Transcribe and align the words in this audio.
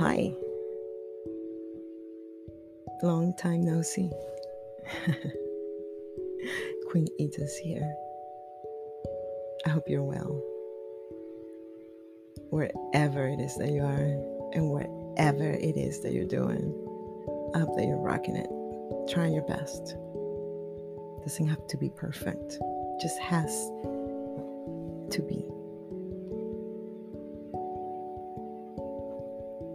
hi. 0.00 0.32
Long 3.02 3.34
time 3.36 3.60
no 3.60 3.82
see. 3.82 4.10
Queen 6.90 7.06
Ida's 7.20 7.54
here. 7.58 7.94
I 9.66 9.68
hope 9.68 9.84
you're 9.88 10.02
well. 10.02 10.42
Wherever 12.48 13.28
it 13.28 13.40
is 13.40 13.58
that 13.58 13.68
you 13.72 13.82
are, 13.82 14.06
and 14.54 14.70
whatever 14.70 15.50
it 15.50 15.76
is 15.76 16.00
that 16.00 16.14
you're 16.14 16.24
doing, 16.24 16.72
I 17.54 17.58
hope 17.58 17.76
that 17.76 17.84
you're 17.84 18.00
rocking 18.00 18.36
it, 18.36 18.48
trying 19.12 19.34
your 19.34 19.44
best. 19.44 19.96
Doesn't 21.24 21.46
have 21.46 21.66
to 21.66 21.76
be 21.76 21.90
perfect, 21.90 22.58
just 23.02 23.18
has 23.18 23.50
to 25.10 25.22
be. 25.28 25.44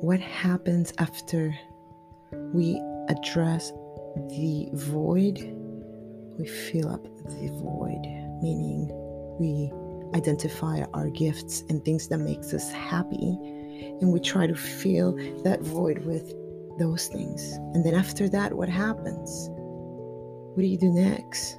What 0.05 0.19
happens 0.19 0.93
after 0.99 1.57
we 2.53 2.79
address 3.09 3.71
the 4.29 4.69
void? 4.73 5.39
We 6.37 6.45
fill 6.45 6.89
up 6.89 7.03
the 7.05 7.47
void, 7.59 8.03
meaning 8.39 8.91
we 9.39 9.71
identify 10.15 10.83
our 10.93 11.09
gifts 11.09 11.63
and 11.69 11.83
things 11.83 12.07
that 12.09 12.19
makes 12.19 12.53
us 12.53 12.71
happy 12.71 13.35
and 13.99 14.13
we 14.13 14.19
try 14.19 14.45
to 14.45 14.53
fill 14.53 15.13
that 15.43 15.61
void 15.61 16.05
with 16.05 16.35
those 16.77 17.07
things. 17.07 17.53
And 17.73 17.83
then 17.83 17.95
after 17.95 18.29
that, 18.29 18.53
what 18.53 18.69
happens? 18.69 19.49
What 20.53 20.61
do 20.61 20.67
you 20.67 20.77
do 20.77 20.93
next? 20.93 21.57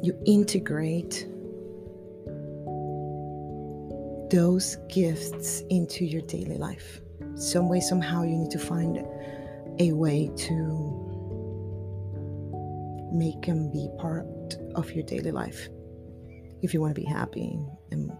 You 0.00 0.16
integrate 0.26 1.26
those 4.30 4.76
gifts 4.88 5.62
into 5.70 6.04
your 6.04 6.22
daily 6.22 6.56
life. 6.56 7.00
Some 7.36 7.68
way, 7.68 7.80
somehow, 7.80 8.22
you 8.22 8.36
need 8.36 8.50
to 8.50 8.58
find 8.58 9.04
a 9.78 9.92
way 9.92 10.30
to 10.36 11.04
make 13.12 13.46
them 13.46 13.70
be 13.70 13.88
part 13.98 14.26
of 14.74 14.90
your 14.92 15.04
daily 15.04 15.30
life 15.30 15.68
if 16.62 16.74
you 16.74 16.80
want 16.80 16.94
to 16.94 17.00
be 17.00 17.06
happy 17.06 17.58
and 17.90 18.10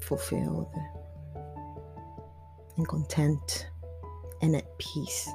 fulfilled 0.00 0.72
and 2.76 2.88
content 2.88 3.68
and 4.42 4.56
at 4.56 4.78
peace. 4.78 5.28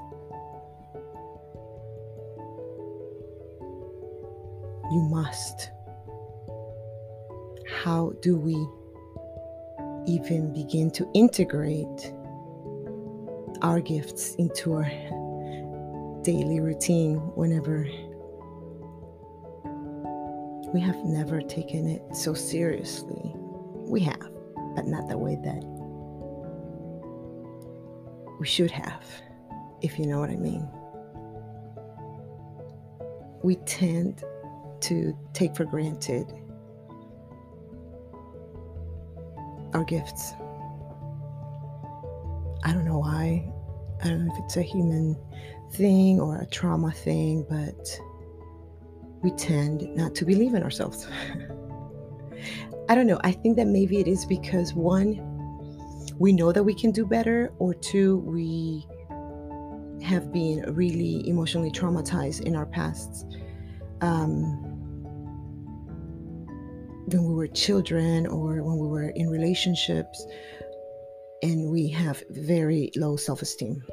You 4.92 5.08
must. 5.10 5.72
How 7.84 8.14
do 8.22 8.38
we 8.38 8.56
even 10.10 10.54
begin 10.54 10.90
to 10.92 11.06
integrate 11.14 12.14
our 13.62 13.82
gifts 13.82 14.36
into 14.36 14.72
our 14.72 14.90
daily 16.24 16.62
routine 16.62 17.18
whenever 17.36 17.86
we 20.74 20.80
have 20.80 20.96
never 21.04 21.42
taken 21.42 21.90
it 21.90 22.16
so 22.16 22.34
seriously? 22.34 23.34
We 23.76 24.00
have, 24.00 24.32
but 24.78 24.88
not 24.88 25.10
the 25.10 25.18
way 25.18 25.38
that 25.44 25.62
we 28.40 28.48
should 28.48 28.72
have, 28.72 29.04
if 29.82 30.00
you 30.00 30.08
know 30.08 30.22
what 30.22 30.30
I 30.30 30.38
mean. 30.38 30.66
We 33.44 33.58
tend 33.66 34.24
to 34.84 35.18
take 35.34 35.54
for 35.54 35.66
granted 35.66 36.34
our 39.74 39.84
gifts. 39.84 40.34
I 42.64 42.72
don't 42.72 42.86
know 42.86 43.00
why. 43.00 43.52
I 44.04 44.08
don't 44.08 44.26
know 44.26 44.34
if 44.34 44.44
it's 44.44 44.58
a 44.58 44.62
human 44.62 45.18
thing 45.74 46.20
or 46.20 46.38
a 46.38 46.46
trauma 46.46 46.92
thing, 46.92 47.46
but 47.50 48.00
we 49.22 49.32
tend 49.32 49.88
not 49.96 50.16
to 50.16 50.26
believe 50.26 50.54
in 50.54 50.64
ourselves. 50.64 51.08
I 52.90 52.96
don't 52.96 53.08
know. 53.08 53.20
I 53.24 53.32
think 53.32 53.56
that 53.58 53.68
maybe 53.68 54.00
it 54.00 54.08
is 54.08 54.26
because 54.26 54.74
one, 54.74 55.20
we 56.20 56.34
know 56.34 56.52
that 56.52 56.64
we 56.64 56.76
can 56.76 56.92
do 56.92 57.06
better, 57.06 57.54
or 57.60 57.74
two, 57.74 58.18
we 58.20 58.86
have 60.04 60.34
been 60.34 60.62
really 60.74 61.28
emotionally 61.28 61.72
traumatized 61.72 62.42
in 62.42 62.56
our 62.56 62.66
pasts. 62.66 63.26
Um, 64.02 64.73
when 67.08 67.24
we 67.26 67.34
were 67.34 67.48
children 67.48 68.28
or 68.28 68.62
when 68.64 68.78
we 68.78 68.88
were 68.88 69.10
in 69.10 69.30
relationships, 69.30 70.26
and 71.42 71.70
we 71.70 71.90
have 71.90 72.24
very 72.30 72.92
low 72.96 73.18
self 73.18 73.42
esteem. 73.42 73.84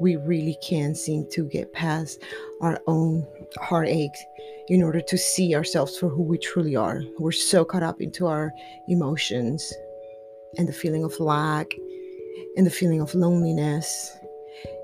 We 0.00 0.16
really 0.16 0.56
can't 0.62 0.96
seem 0.96 1.26
to 1.32 1.48
get 1.48 1.72
past 1.72 2.22
our 2.60 2.80
own 2.86 3.26
heartaches 3.58 4.24
in 4.68 4.82
order 4.82 5.00
to 5.00 5.16
see 5.16 5.54
ourselves 5.54 5.96
for 5.96 6.08
who 6.08 6.22
we 6.22 6.38
truly 6.38 6.76
are. 6.76 7.02
We're 7.18 7.32
so 7.32 7.64
caught 7.64 7.82
up 7.82 8.00
into 8.00 8.26
our 8.26 8.52
emotions 8.88 9.72
and 10.58 10.68
the 10.68 10.72
feeling 10.72 11.04
of 11.04 11.18
lack 11.20 11.70
and 12.56 12.66
the 12.66 12.70
feeling 12.70 13.00
of 13.00 13.14
loneliness 13.14 14.16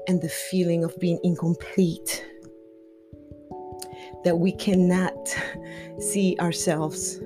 and 0.08 0.20
the 0.20 0.28
feeling 0.28 0.84
of 0.84 0.98
being 0.98 1.18
incomplete 1.22 2.24
that 4.24 4.38
we 4.38 4.52
cannot 4.52 5.14
see 5.98 6.36
ourselves 6.40 7.20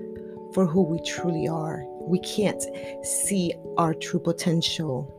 for 0.53 0.67
who 0.67 0.83
we 0.83 0.99
truly 1.03 1.47
are. 1.49 1.85
We 2.01 2.19
can't 2.21 2.63
see 3.05 3.55
our 3.77 3.95
true 3.95 4.21
potential. 4.21 5.13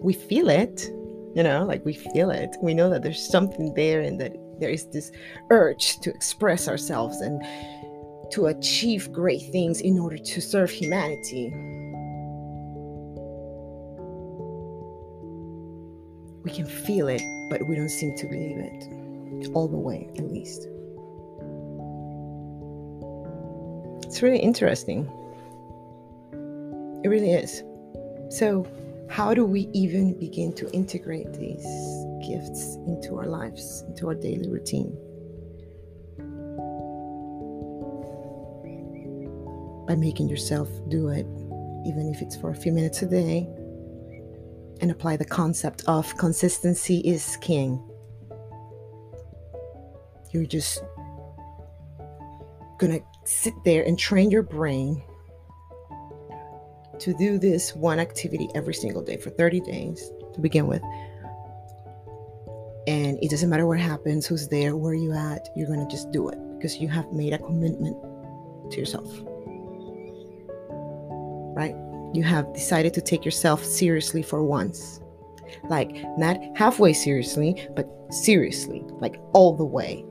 We 0.00 0.12
feel 0.12 0.48
it, 0.48 0.88
you 1.34 1.42
know, 1.42 1.64
like 1.64 1.84
we 1.84 1.94
feel 1.94 2.30
it. 2.30 2.56
We 2.62 2.74
know 2.74 2.88
that 2.90 3.02
there's 3.02 3.28
something 3.30 3.74
there 3.74 4.00
and 4.00 4.20
that 4.20 4.36
there 4.60 4.70
is 4.70 4.86
this 4.86 5.10
urge 5.50 5.98
to 6.00 6.10
express 6.10 6.68
ourselves 6.68 7.20
and 7.20 7.42
to 8.32 8.46
achieve 8.46 9.12
great 9.12 9.42
things 9.50 9.80
in 9.80 9.98
order 9.98 10.18
to 10.18 10.40
serve 10.40 10.70
humanity. 10.70 11.52
We 16.48 16.54
can 16.54 16.64
feel 16.64 17.08
it, 17.08 17.20
but 17.50 17.68
we 17.68 17.76
don't 17.76 17.90
seem 17.90 18.16
to 18.16 18.26
believe 18.26 18.56
it 18.56 19.50
all 19.52 19.68
the 19.68 19.76
way, 19.76 20.08
at 20.16 20.30
least. 20.32 20.66
It's 24.06 24.22
really 24.22 24.38
interesting. 24.38 25.04
It 27.04 27.08
really 27.08 27.32
is. 27.32 27.62
So, 28.30 28.66
how 29.10 29.34
do 29.34 29.44
we 29.44 29.68
even 29.74 30.18
begin 30.18 30.54
to 30.54 30.72
integrate 30.72 31.34
these 31.34 31.66
gifts 32.26 32.76
into 32.86 33.18
our 33.18 33.26
lives, 33.26 33.84
into 33.86 34.08
our 34.08 34.14
daily 34.14 34.48
routine? 34.48 34.96
By 39.86 39.96
making 39.96 40.30
yourself 40.30 40.70
do 40.88 41.08
it, 41.08 41.26
even 41.86 42.10
if 42.10 42.22
it's 42.22 42.36
for 42.36 42.48
a 42.48 42.56
few 42.56 42.72
minutes 42.72 43.02
a 43.02 43.06
day, 43.06 43.46
and 44.80 44.90
apply 44.90 45.16
the 45.16 45.24
concept 45.24 45.84
of 45.86 46.16
consistency 46.16 46.98
is 46.98 47.36
king. 47.40 47.82
You're 50.32 50.46
just 50.46 50.82
gonna 52.78 53.00
sit 53.24 53.54
there 53.64 53.82
and 53.82 53.98
train 53.98 54.30
your 54.30 54.42
brain 54.42 55.02
to 56.98 57.14
do 57.14 57.38
this 57.38 57.74
one 57.74 57.98
activity 57.98 58.48
every 58.54 58.74
single 58.74 59.02
day 59.02 59.16
for 59.16 59.30
30 59.30 59.60
days 59.60 60.10
to 60.34 60.40
begin 60.40 60.66
with. 60.66 60.82
And 62.86 63.18
it 63.22 63.30
doesn't 63.30 63.50
matter 63.50 63.66
what 63.66 63.78
happens, 63.78 64.26
who's 64.26 64.48
there, 64.48 64.76
where 64.76 64.94
you 64.94 65.12
at, 65.12 65.48
you're 65.54 65.68
gonna 65.68 65.88
just 65.88 66.10
do 66.10 66.28
it 66.28 66.38
because 66.56 66.78
you 66.78 66.88
have 66.88 67.12
made 67.12 67.32
a 67.32 67.38
commitment 67.38 67.96
to 68.70 68.78
yourself. 68.78 69.08
Right? 71.54 71.74
You 72.14 72.22
have 72.22 72.52
decided 72.54 72.94
to 72.94 73.00
take 73.00 73.24
yourself 73.24 73.64
seriously 73.64 74.22
for 74.22 74.42
once. 74.42 75.00
Like, 75.68 76.04
not 76.16 76.38
halfway 76.56 76.92
seriously, 76.92 77.68
but 77.76 77.88
seriously, 78.10 78.82
like 79.00 79.20
all 79.32 79.56
the 79.56 79.64
way. 79.64 80.04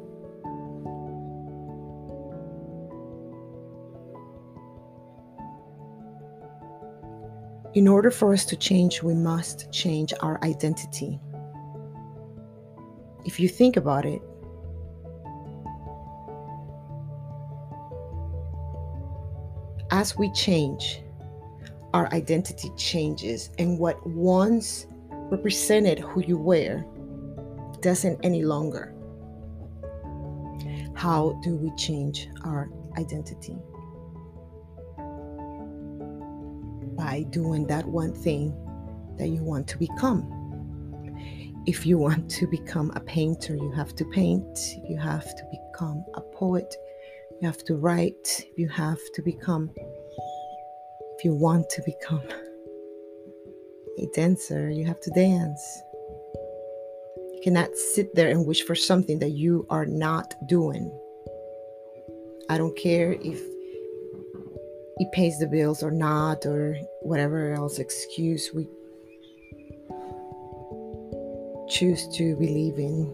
In 7.73 7.87
order 7.87 8.09
for 8.09 8.33
us 8.33 8.45
to 8.45 8.55
change, 8.55 9.03
we 9.03 9.13
must 9.13 9.71
change 9.71 10.13
our 10.21 10.43
identity. 10.43 11.19
If 13.25 13.39
you 13.39 13.47
think 13.47 13.77
about 13.77 14.05
it, 14.05 14.21
as 19.91 20.17
we 20.17 20.31
change, 20.31 21.01
our 21.97 22.13
identity 22.13 22.69
changes, 22.77 23.49
and 23.57 23.79
what 23.79 23.97
once 24.05 24.85
represented 25.31 25.97
who 25.97 26.21
you 26.21 26.37
were 26.37 26.85
doesn't 27.81 28.19
any 28.23 28.43
longer. 28.43 28.93
How 30.93 31.39
do 31.43 31.55
we 31.55 31.71
change 31.75 32.29
our 32.45 32.69
identity? 32.99 33.57
By 36.95 37.25
doing 37.31 37.65
that 37.65 37.87
one 37.87 38.13
thing 38.13 38.55
that 39.17 39.29
you 39.29 39.41
want 39.43 39.67
to 39.69 39.77
become. 39.79 40.21
If 41.65 41.87
you 41.87 41.97
want 41.97 42.29
to 42.29 42.45
become 42.45 42.91
a 42.93 42.99
painter, 42.99 43.55
you 43.55 43.71
have 43.71 43.95
to 43.95 44.05
paint. 44.05 44.59
You 44.87 44.97
have 44.97 45.25
to 45.35 45.43
become 45.51 46.05
a 46.13 46.21
poet. 46.21 46.75
You 47.41 47.47
have 47.47 47.63
to 47.63 47.75
write. 47.75 48.45
You 48.55 48.69
have 48.69 48.99
to 49.15 49.23
become, 49.23 49.71
if 51.17 51.25
you 51.25 51.33
want 51.33 51.67
to 51.71 51.81
become 51.81 52.21
a 53.97 54.05
dancer, 54.13 54.69
you 54.69 54.85
have 54.85 54.99
to 55.01 55.09
dance. 55.11 55.81
You 57.33 57.41
cannot 57.43 57.75
sit 57.75 58.13
there 58.13 58.29
and 58.29 58.45
wish 58.45 58.63
for 58.63 58.75
something 58.75 59.17
that 59.19 59.31
you 59.31 59.65
are 59.71 59.87
not 59.87 60.35
doing. 60.47 60.91
I 62.49 62.59
don't 62.59 62.77
care 62.77 63.13
if 63.13 63.41
it 64.99 65.11
pays 65.11 65.39
the 65.39 65.47
bills 65.47 65.81
or 65.81 65.89
not, 65.89 66.45
or 66.45 66.77
whatever 67.01 67.53
else 67.53 67.79
excuse 67.79 68.51
we 68.53 68.67
choose 71.67 72.07
to 72.15 72.35
believe 72.35 72.77
in. 72.77 73.11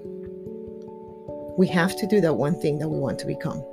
We 1.57 1.67
have 1.67 1.95
to 1.97 2.07
do 2.07 2.19
that 2.19 2.35
one 2.35 2.59
thing 2.59 2.79
that 2.79 2.89
we 2.89 2.99
want 2.99 3.19
to 3.19 3.25
become. 3.25 3.63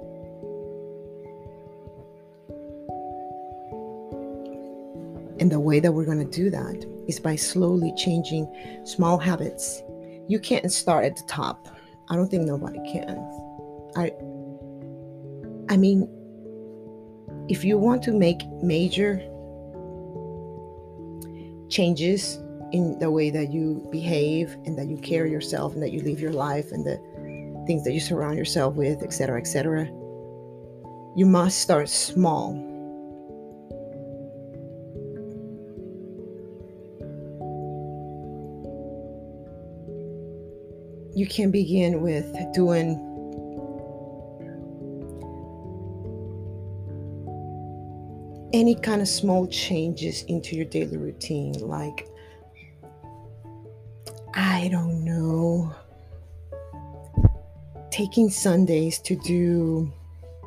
And 5.40 5.50
the 5.50 5.58
way 5.58 5.80
that 5.80 5.90
we're 5.90 6.04
going 6.04 6.18
to 6.18 6.36
do 6.36 6.50
that 6.50 6.86
is 7.08 7.18
by 7.18 7.34
slowly 7.34 7.92
changing 7.96 8.46
small 8.84 9.18
habits. 9.18 9.82
You 10.28 10.38
can't 10.38 10.70
start 10.70 11.06
at 11.06 11.16
the 11.16 11.22
top. 11.24 11.66
I 12.10 12.16
don't 12.16 12.30
think 12.30 12.46
nobody 12.46 12.78
can. 12.92 13.18
I 13.96 14.12
I 15.68 15.76
mean 15.76 16.08
if 17.48 17.64
you 17.64 17.78
want 17.78 18.02
to 18.04 18.12
make 18.12 18.46
major 18.62 19.16
changes 21.68 22.38
in 22.72 22.98
the 22.98 23.10
way 23.10 23.30
that 23.30 23.50
you 23.50 23.88
behave 23.90 24.56
and 24.66 24.78
that 24.78 24.88
you 24.88 24.98
carry 24.98 25.30
yourself 25.30 25.72
and 25.72 25.82
that 25.82 25.90
you 25.90 26.00
live 26.02 26.20
your 26.20 26.32
life 26.32 26.70
and 26.70 26.84
the 26.84 26.96
things 27.66 27.82
that 27.84 27.92
you 27.92 28.00
surround 28.00 28.36
yourself 28.36 28.74
with, 28.74 29.02
etc., 29.02 29.40
etc., 29.40 29.86
you 31.16 31.26
must 31.26 31.60
start 31.60 31.88
small 31.88 32.54
you 41.20 41.26
can 41.26 41.50
begin 41.50 42.00
with 42.00 42.34
doing 42.54 42.96
any 48.54 48.74
kind 48.74 49.02
of 49.02 49.08
small 49.08 49.46
changes 49.46 50.22
into 50.28 50.56
your 50.56 50.64
daily 50.64 50.96
routine 50.96 51.52
like 51.60 52.08
i 54.32 54.66
don't 54.72 55.04
know 55.04 55.70
taking 57.90 58.30
sundays 58.30 58.98
to 58.98 59.14
do 59.16 59.92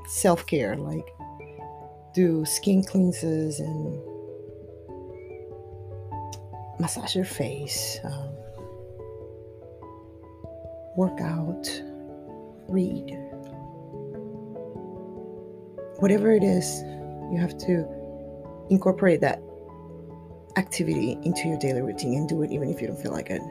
self-care 0.07 0.75
like 0.75 1.05
do 2.15 2.43
skin 2.45 2.83
cleanses 2.83 3.59
and 3.59 4.01
massage 6.79 7.15
your 7.15 7.25
face 7.25 7.99
um, 8.05 8.33
work 10.95 11.19
out, 11.21 11.81
read. 12.67 13.17
Whatever 15.99 16.31
it 16.31 16.43
is, 16.43 16.81
you 17.31 17.37
have 17.39 17.57
to 17.59 17.87
incorporate 18.69 19.21
that 19.21 19.41
activity 20.57 21.17
into 21.23 21.47
your 21.47 21.57
daily 21.57 21.81
routine 21.81 22.15
and 22.15 22.29
do 22.29 22.41
it 22.43 22.51
even 22.51 22.69
if 22.69 22.81
you 22.81 22.87
don't 22.87 23.01
feel 23.01 23.11
like 23.11 23.29
it. 23.29 23.41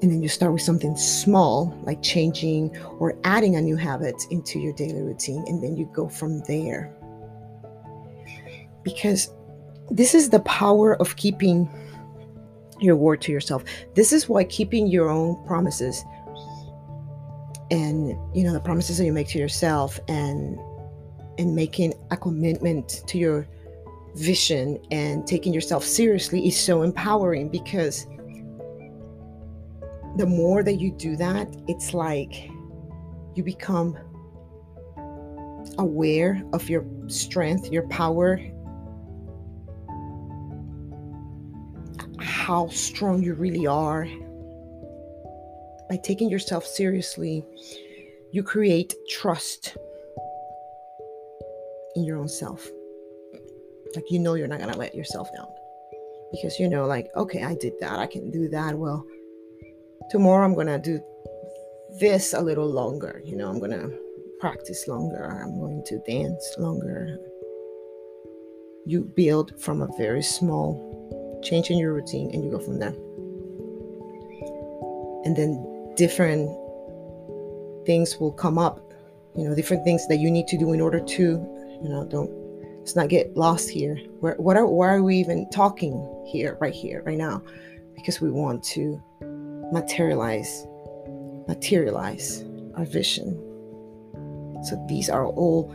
And 0.00 0.10
then 0.10 0.22
you 0.22 0.28
start 0.28 0.52
with 0.52 0.62
something 0.62 0.96
small, 0.96 1.78
like 1.84 2.02
changing 2.02 2.76
or 2.98 3.16
adding 3.22 3.54
a 3.56 3.60
new 3.60 3.76
habit 3.76 4.20
into 4.30 4.58
your 4.58 4.72
daily 4.72 5.00
routine, 5.00 5.44
and 5.46 5.62
then 5.62 5.76
you 5.76 5.88
go 5.92 6.08
from 6.08 6.40
there. 6.40 6.92
Because 8.82 9.30
this 9.90 10.14
is 10.14 10.30
the 10.30 10.40
power 10.40 10.96
of 11.00 11.14
keeping 11.16 11.68
your 12.82 12.96
word 12.96 13.20
to 13.22 13.32
yourself. 13.32 13.64
This 13.94 14.12
is 14.12 14.28
why 14.28 14.44
keeping 14.44 14.86
your 14.86 15.08
own 15.08 15.42
promises 15.46 16.04
and 17.70 18.10
you 18.34 18.44
know 18.44 18.52
the 18.52 18.60
promises 18.60 18.98
that 18.98 19.06
you 19.06 19.12
make 19.12 19.28
to 19.28 19.38
yourself 19.38 19.98
and 20.08 20.58
and 21.38 21.54
making 21.54 21.94
a 22.10 22.16
commitment 22.16 23.02
to 23.06 23.16
your 23.16 23.48
vision 24.14 24.78
and 24.90 25.26
taking 25.26 25.54
yourself 25.54 25.82
seriously 25.82 26.46
is 26.46 26.58
so 26.58 26.82
empowering 26.82 27.48
because 27.48 28.06
the 30.16 30.26
more 30.26 30.62
that 30.62 30.74
you 30.74 30.92
do 30.92 31.16
that, 31.16 31.48
it's 31.68 31.94
like 31.94 32.50
you 33.34 33.42
become 33.42 33.96
aware 35.78 36.42
of 36.52 36.68
your 36.68 36.84
strength, 37.06 37.72
your 37.72 37.88
power, 37.88 38.38
how 42.42 42.66
strong 42.70 43.22
you 43.22 43.34
really 43.34 43.68
are. 43.68 44.04
By 45.88 45.96
taking 46.02 46.28
yourself 46.28 46.66
seriously, 46.66 47.44
you 48.32 48.42
create 48.42 48.96
trust 49.08 49.76
in 51.94 52.02
your 52.02 52.18
own 52.18 52.28
self. 52.28 52.68
Like 53.94 54.10
you 54.10 54.18
know 54.18 54.34
you're 54.34 54.48
not 54.48 54.58
gonna 54.58 54.76
let 54.76 54.92
yourself 54.92 55.28
down. 55.36 55.46
Because 56.32 56.58
you 56.58 56.68
know, 56.68 56.84
like, 56.84 57.10
okay, 57.14 57.44
I 57.44 57.54
did 57.54 57.74
that, 57.78 58.00
I 58.00 58.08
can 58.08 58.28
do 58.32 58.48
that. 58.48 58.76
Well, 58.76 59.06
tomorrow 60.10 60.44
I'm 60.44 60.56
gonna 60.56 60.80
do 60.80 61.00
this 62.00 62.34
a 62.34 62.40
little 62.40 62.68
longer. 62.68 63.22
You 63.24 63.36
know, 63.36 63.48
I'm 63.48 63.60
gonna 63.60 63.88
practice 64.40 64.88
longer, 64.88 65.30
I'm 65.30 65.60
going 65.60 65.84
to 65.84 66.02
dance 66.08 66.56
longer. 66.58 67.18
You 68.84 69.04
build 69.14 69.62
from 69.62 69.82
a 69.82 69.88
very 69.96 70.22
small 70.22 70.90
changing 71.42 71.78
your 71.78 71.92
routine, 71.92 72.30
and 72.32 72.44
you 72.44 72.50
go 72.50 72.58
from 72.58 72.78
there. 72.78 72.94
And 75.24 75.36
then 75.36 75.94
different 75.96 76.50
things 77.86 78.18
will 78.18 78.32
come 78.32 78.58
up, 78.58 78.92
you 79.36 79.44
know, 79.44 79.54
different 79.54 79.84
things 79.84 80.06
that 80.08 80.16
you 80.16 80.30
need 80.30 80.46
to 80.48 80.58
do 80.58 80.72
in 80.72 80.80
order 80.80 81.00
to, 81.00 81.22
you 81.22 81.88
know, 81.88 82.04
don't 82.04 82.30
let's 82.78 82.96
not 82.96 83.08
get 83.08 83.36
lost 83.36 83.70
here. 83.70 83.96
Where 84.20 84.34
what 84.34 84.56
are 84.56 84.66
why 84.66 84.88
are 84.88 85.02
we 85.02 85.16
even 85.16 85.48
talking 85.50 85.94
here, 86.26 86.58
right 86.60 86.74
here, 86.74 87.02
right 87.04 87.18
now? 87.18 87.42
Because 87.94 88.20
we 88.20 88.30
want 88.30 88.64
to 88.64 89.00
materialize, 89.72 90.66
materialize 91.46 92.44
our 92.76 92.84
vision. 92.84 93.38
So 94.64 94.84
these 94.88 95.08
are 95.08 95.26
all 95.26 95.72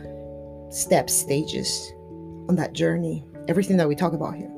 steps, 0.70 1.14
stages 1.14 1.92
on 2.48 2.56
that 2.56 2.72
journey. 2.72 3.24
Everything 3.48 3.76
that 3.78 3.88
we 3.88 3.94
talk 3.94 4.12
about 4.12 4.34
here. 4.34 4.50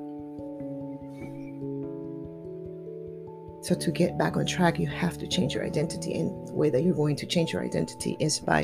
So, 3.71 3.77
to 3.77 3.93
get 3.93 4.19
back 4.19 4.37
on 4.37 4.47
track, 4.47 4.81
you 4.81 4.89
have 4.89 5.17
to 5.19 5.29
change 5.29 5.55
your 5.55 5.65
identity. 5.65 6.13
And 6.15 6.49
the 6.49 6.55
way 6.55 6.71
that 6.71 6.83
you're 6.83 6.93
going 6.93 7.15
to 7.15 7.25
change 7.25 7.53
your 7.53 7.63
identity 7.63 8.17
is 8.19 8.41
by 8.41 8.63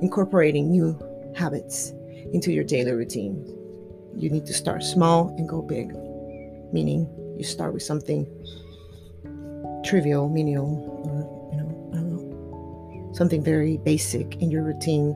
incorporating 0.00 0.70
new 0.70 0.96
habits 1.34 1.92
into 2.32 2.52
your 2.52 2.62
daily 2.62 2.92
routine. 2.92 3.44
You 4.14 4.30
need 4.30 4.46
to 4.46 4.54
start 4.54 4.84
small 4.84 5.34
and 5.36 5.48
go 5.48 5.62
big, 5.62 5.92
meaning 6.72 7.10
you 7.36 7.42
start 7.42 7.74
with 7.74 7.82
something 7.82 8.24
trivial, 9.84 10.28
menial, 10.28 10.68
or, 11.02 11.50
you 11.50 11.60
know, 11.60 11.90
I 11.92 11.96
don't 11.96 12.10
know, 12.12 13.12
something 13.14 13.42
very 13.42 13.78
basic 13.78 14.36
in 14.36 14.52
your 14.52 14.62
routine, 14.62 15.10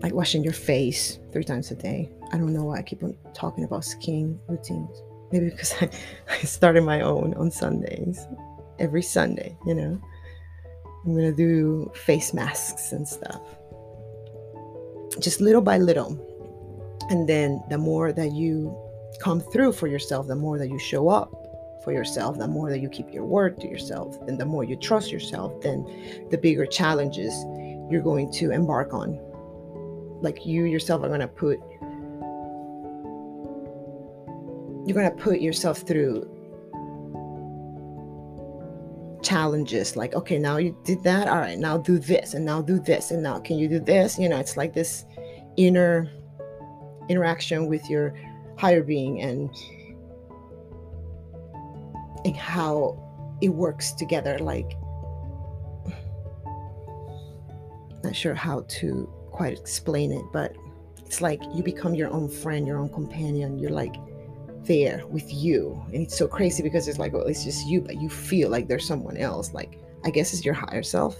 like 0.00 0.14
washing 0.14 0.44
your 0.44 0.52
face 0.52 1.18
three 1.32 1.42
times 1.42 1.72
a 1.72 1.74
day. 1.74 2.08
I 2.32 2.38
don't 2.38 2.52
know 2.52 2.66
why 2.66 2.78
I 2.78 2.82
keep 2.82 3.02
on 3.02 3.16
talking 3.34 3.64
about 3.64 3.84
skin 3.84 4.38
routines 4.46 5.02
maybe 5.32 5.50
because 5.50 5.74
I, 5.80 5.90
I 6.30 6.38
started 6.38 6.84
my 6.84 7.00
own 7.00 7.34
on 7.34 7.50
Sundays, 7.50 8.26
every 8.78 9.02
Sunday, 9.02 9.56
you 9.66 9.74
know. 9.74 10.00
I'm 11.04 11.14
gonna 11.14 11.32
do 11.32 11.90
face 11.94 12.34
masks 12.34 12.92
and 12.92 13.06
stuff. 13.06 13.40
Just 15.20 15.40
little 15.40 15.62
by 15.62 15.78
little. 15.78 16.24
And 17.10 17.28
then 17.28 17.62
the 17.70 17.78
more 17.78 18.12
that 18.12 18.32
you 18.32 18.76
come 19.20 19.40
through 19.40 19.72
for 19.72 19.86
yourself, 19.86 20.26
the 20.26 20.36
more 20.36 20.58
that 20.58 20.68
you 20.68 20.78
show 20.78 21.08
up 21.08 21.32
for 21.82 21.92
yourself, 21.92 22.38
the 22.38 22.46
more 22.46 22.68
that 22.68 22.80
you 22.80 22.88
keep 22.88 23.12
your 23.12 23.24
word 23.24 23.58
to 23.60 23.68
yourself, 23.68 24.18
and 24.28 24.38
the 24.38 24.44
more 24.44 24.64
you 24.64 24.76
trust 24.76 25.10
yourself, 25.10 25.58
then 25.62 25.86
the 26.30 26.36
bigger 26.36 26.66
challenges 26.66 27.32
you're 27.90 28.02
going 28.02 28.30
to 28.32 28.50
embark 28.50 28.92
on. 28.92 29.18
Like 30.20 30.44
you 30.44 30.64
yourself 30.64 31.02
are 31.02 31.08
gonna 31.08 31.28
put 31.28 31.58
you're 34.88 34.96
going 34.96 35.14
to 35.14 35.22
put 35.22 35.40
yourself 35.40 35.80
through 35.80 36.26
challenges 39.22 39.96
like 39.96 40.14
okay 40.14 40.38
now 40.38 40.56
you 40.56 40.74
did 40.84 41.02
that 41.02 41.28
all 41.28 41.36
right 41.36 41.58
now 41.58 41.76
do 41.76 41.98
this 41.98 42.32
and 42.32 42.42
now 42.42 42.62
do 42.62 42.80
this 42.80 43.10
and 43.10 43.22
now 43.22 43.38
can 43.38 43.58
you 43.58 43.68
do 43.68 43.78
this? 43.78 44.18
You 44.18 44.28
know 44.28 44.38
it's 44.38 44.56
like 44.56 44.72
this 44.72 45.04
inner 45.58 46.10
interaction 47.10 47.66
with 47.66 47.90
your 47.90 48.14
higher 48.56 48.82
being 48.82 49.20
and 49.20 49.50
and 52.24 52.34
how 52.34 52.98
it 53.42 53.50
works 53.50 53.92
together 53.92 54.38
like 54.38 54.72
not 58.02 58.16
sure 58.16 58.34
how 58.34 58.64
to 58.68 59.04
quite 59.32 59.52
explain 59.52 60.12
it 60.12 60.24
but 60.32 60.56
it's 61.04 61.20
like 61.20 61.42
you 61.54 61.62
become 61.62 61.94
your 61.94 62.10
own 62.10 62.28
friend 62.28 62.66
your 62.66 62.78
own 62.78 62.88
companion. 62.88 63.58
You're 63.58 63.70
like 63.70 63.96
there 64.68 65.04
with 65.08 65.32
you 65.32 65.82
and 65.86 66.02
it's 66.02 66.16
so 66.16 66.28
crazy 66.28 66.62
because 66.62 66.86
it's 66.86 66.98
like 66.98 67.12
well 67.12 67.24
it's 67.24 67.44
just 67.44 67.66
you 67.66 67.80
but 67.80 68.00
you 68.00 68.08
feel 68.08 68.48
like 68.48 68.68
there's 68.68 68.86
someone 68.86 69.16
else 69.16 69.52
like 69.52 69.78
i 70.04 70.10
guess 70.10 70.32
it's 70.32 70.44
your 70.44 70.54
higher 70.54 70.82
self 70.82 71.16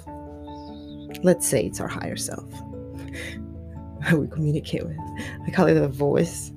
let's 1.23 1.47
say 1.47 1.65
it's 1.65 1.81
our 1.81 1.89
higher 1.89 2.17
self 2.17 2.45
we 4.13 4.29
communicate 4.29 4.85
with 4.85 4.97
i 5.47 5.51
call 5.51 5.67
it 5.67 5.77
a 5.77 5.89
voice 5.89 6.53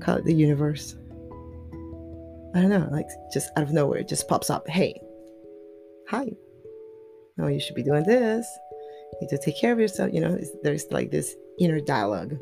call 0.00 0.16
it 0.16 0.24
the 0.24 0.34
universe 0.34 0.96
I 2.54 2.60
don't 2.60 2.70
know, 2.70 2.88
like 2.90 3.06
just 3.32 3.50
out 3.56 3.62
of 3.62 3.72
nowhere, 3.72 4.00
it 4.00 4.08
just 4.08 4.26
pops 4.26 4.50
up. 4.50 4.68
Hey, 4.68 5.00
hi. 6.08 6.32
No, 7.36 7.46
you 7.46 7.60
should 7.60 7.76
be 7.76 7.84
doing 7.84 8.02
this. 8.02 8.46
You 9.12 9.18
need 9.22 9.28
to 9.28 9.38
take 9.38 9.60
care 9.60 9.72
of 9.72 9.78
yourself. 9.78 10.12
You 10.12 10.20
know, 10.20 10.38
there's 10.62 10.86
like 10.90 11.12
this 11.12 11.36
inner 11.60 11.80
dialogue. 11.80 12.36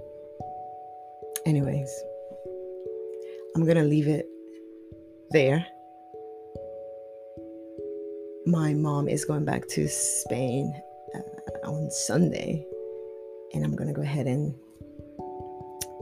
Anyways, 1.45 1.91
I'm 3.59 3.67
gonna 3.67 3.83
leave 3.83 4.07
it 4.07 4.25
there. 5.33 5.67
My 8.47 8.73
mom 8.73 9.09
is 9.09 9.25
going 9.25 9.45
back 9.45 9.67
to 9.71 9.89
Spain 9.89 10.73
uh, 11.13 11.69
on 11.69 11.91
Sunday, 11.91 12.65
and 13.53 13.65
I'm 13.65 13.75
gonna 13.75 13.93
go 13.93 14.03
ahead 14.03 14.29
and 14.29 14.55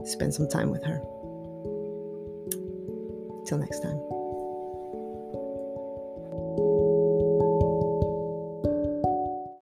spend 0.03 0.35
some 0.35 0.47
time 0.47 0.69
with 0.69 0.83
her. 0.83 0.99
Till 3.47 3.57
next 3.57 3.79
time. 3.79 4.16